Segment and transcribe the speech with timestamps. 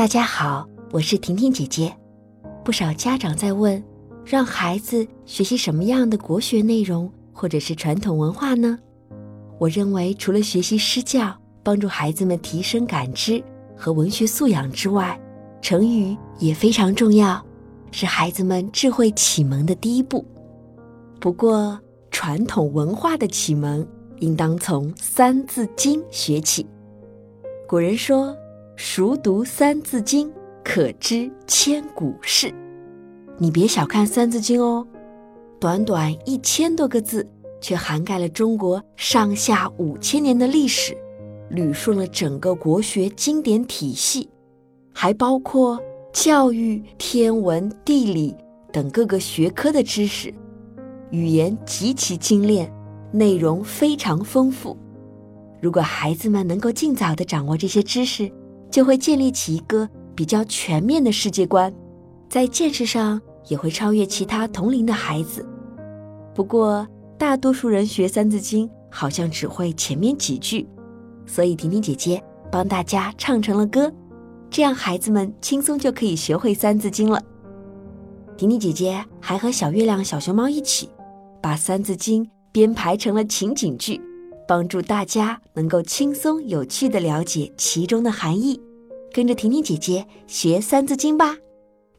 [0.00, 1.94] 大家好，我是婷婷姐姐。
[2.64, 3.84] 不少家长在问，
[4.24, 8.78] 让孩子学习什么样的国学内容，或者是传统文化呢？
[9.58, 13.44] 我认为，除了学习诗教，帮助孩子们提升感知
[13.76, 15.20] 和文学素养之外，
[15.60, 17.44] 成语也非常重要，
[17.90, 20.24] 是孩子们智慧启蒙的第一步。
[21.20, 21.78] 不过，
[22.10, 23.86] 传统文化的启蒙
[24.20, 26.66] 应当从《三字经》学起。
[27.68, 28.34] 古人说
[28.82, 30.32] ：“熟读三字经，
[30.64, 32.50] 可知千古事。”
[33.36, 34.86] 你别小看《三字经》哦，
[35.60, 37.28] 短短一千多个字，
[37.60, 40.96] 却涵盖了中国上下五千年的历史，
[41.50, 44.26] 捋顺了整个国学经典体系，
[44.94, 45.78] 还包括
[46.10, 48.34] 教育、天文、地理
[48.72, 50.32] 等各个学科的知识。
[51.10, 52.72] 语言极其精炼，
[53.12, 54.74] 内容非常丰富。
[55.60, 58.32] 如果孩子们能够尽早的掌握这些知识，
[58.70, 61.72] 就会建立起一个比较全面的世界观，
[62.28, 65.44] 在见识上也会超越其他同龄的孩子。
[66.34, 66.86] 不过，
[67.18, 70.66] 大多数人学《三字经》好像只会前面几句，
[71.26, 73.92] 所以婷婷姐姐帮大家唱成了歌，
[74.48, 77.20] 这样孩子们轻松就可以学会《三字经》了。
[78.36, 80.88] 婷婷姐姐还和小月亮、小熊猫一起。
[81.42, 83.98] 把《三字经》编排成了情景剧，
[84.50, 88.60] 帮助大家能够轻松有趣的了解其中的含义。
[89.12, 91.36] 跟着婷婷姐姐学《三字经》吧！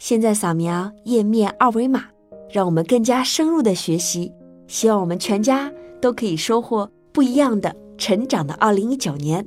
[0.00, 2.06] 现在扫描页面二维码，
[2.50, 4.32] 让我们更加深入的学习。
[4.66, 9.46] 希望我们全家都可以收获不一样的成长的2019年。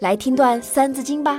[0.00, 1.38] 来听段《三字经》吧。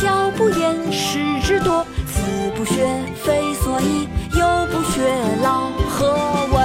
[0.00, 1.84] 教不严，师之惰。
[2.06, 2.20] 子
[2.56, 2.86] 不学，
[3.22, 4.06] 非所宜；
[4.36, 5.02] 幼不学，
[5.42, 6.14] 老何
[6.52, 6.58] 为？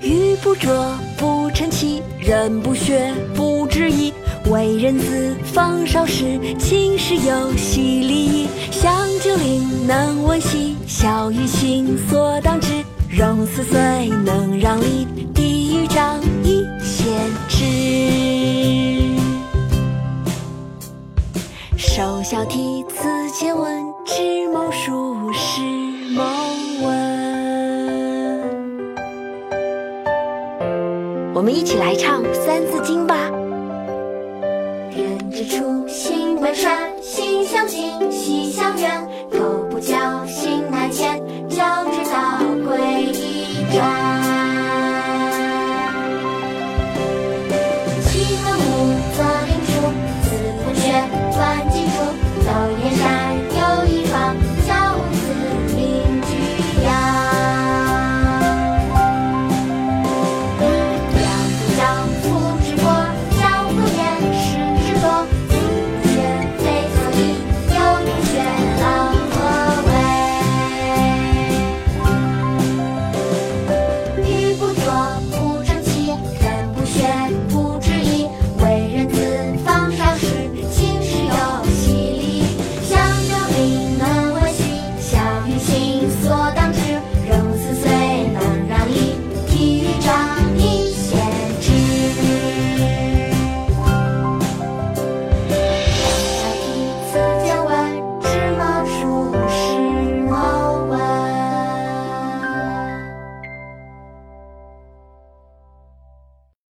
[0.00, 0.68] 玉不琢，
[1.16, 4.12] 不成器；人不学，不知义。
[4.50, 8.48] 为人子，方少时，亲师友，习礼仪。
[8.70, 12.84] 香九龄，能温席；孝于亲，所当知。
[13.08, 16.20] 融四岁，能让梨；氐与长
[22.24, 25.60] 首孝悌，次见闻，知谋术，识
[26.14, 26.24] 谋
[26.80, 26.90] 文。
[31.34, 33.14] 我们一起来唱《三字经》吧。
[34.96, 39.06] 人之初，性本善，性相近，习相远。